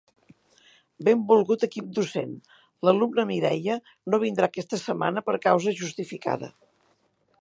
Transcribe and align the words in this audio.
Benvolgut 1.09 1.65
equip 1.67 1.91
docent, 1.99 2.33
l'alumna 2.89 3.27
Mireia 3.33 3.77
no 4.15 4.21
vindrà 4.25 4.49
aquesta 4.53 4.81
setmana 4.87 5.25
per 5.29 5.37
causa 5.49 5.75
justificada. 5.83 6.51